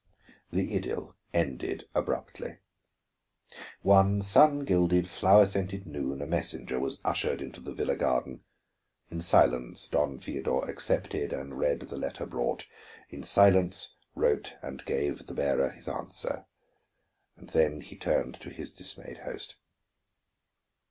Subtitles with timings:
[0.49, 2.57] The idyl ended abruptly.
[3.83, 8.43] One sun gilded, flower scented noon, a messenger was ushered into the villa garden.
[9.11, 12.65] In silence Don Feodor accepted and read the letter brought,
[13.11, 16.47] in silence wrote and gave to the bearer his answer.
[17.37, 19.55] And then he turned to his dismayed host.